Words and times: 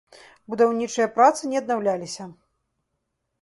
Будаўнічыя 0.53 1.07
працы 1.17 1.51
не 1.51 1.61
аднаўляліся. 1.65 2.27